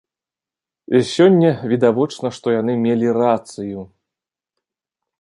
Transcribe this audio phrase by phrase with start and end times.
[1.15, 3.89] Сёння, відавочна, што яны мелі рацыю.